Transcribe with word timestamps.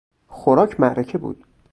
خوراک 0.27 0.79
معرکه 0.79 1.17
بود. 1.17 1.45